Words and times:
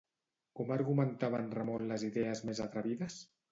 Com 0.59 0.73
argumentava 0.75 1.43
en 1.45 1.53
Ramon 1.59 1.87
les 1.93 2.07
idees 2.09 2.43
més 2.51 2.65
atrevides? 2.69 3.23